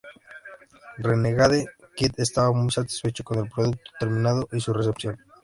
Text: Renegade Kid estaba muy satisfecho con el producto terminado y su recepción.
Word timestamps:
Renegade 0.97 1.67
Kid 1.95 2.13
estaba 2.17 2.51
muy 2.51 2.71
satisfecho 2.71 3.23
con 3.23 3.37
el 3.37 3.51
producto 3.51 3.91
terminado 3.99 4.49
y 4.51 4.59
su 4.59 4.73
recepción. 4.73 5.19